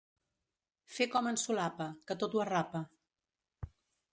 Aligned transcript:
Fer 0.93 1.05
com 1.15 1.29
en 1.33 1.37
Solapa, 1.41 1.87
que 2.09 2.17
tot 2.25 2.39
ho 2.39 2.41
arrapa. 2.47 2.85